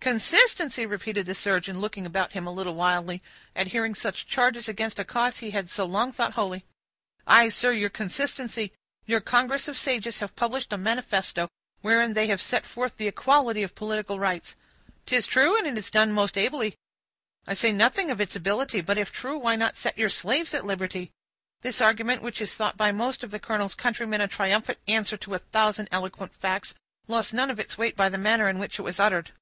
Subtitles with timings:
[0.00, 3.22] "Consistency!" repeated the surgeon, looking about him a little wildly,
[3.54, 6.64] at hearing such sweeping charges against a cause he had so long thought holy.
[7.26, 8.72] "Aye, sir, your consistency.
[9.04, 11.46] Your congress of sages have published a manifesto,
[11.82, 14.56] wherein they set forth the equality of political rights."
[15.04, 16.74] "'Tis true, and it is done most ably."
[17.46, 20.64] "I say nothing of its ability; but if true, why not set your slaves at
[20.64, 21.10] liberty?"
[21.60, 25.34] This argument, which is thought by most of the colonel's countrymen a triumphant answer to
[25.34, 26.72] a thousand eloquent facts,
[27.08, 29.32] lost none of its weight by the manner in which it was uttered.